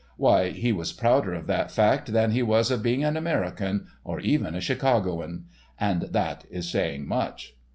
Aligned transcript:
Why, 0.17 0.49
he 0.49 0.71
was 0.71 0.93
prouder 0.93 1.35
of 1.35 1.45
that 1.45 1.69
fact 1.69 2.11
than 2.11 2.31
he 2.31 2.41
was 2.41 2.71
of 2.71 2.81
being 2.81 3.03
an 3.03 3.15
American, 3.15 3.85
or 4.03 4.19
even 4.19 4.55
a 4.55 4.59
Chicagoan—and 4.59 6.01
that 6.09 6.45
is 6.49 6.67
saying 6.71 7.07
much. 7.07 7.55